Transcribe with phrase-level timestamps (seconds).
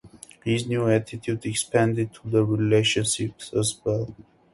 [0.43, 4.15] His new attitude extended to relationships as well.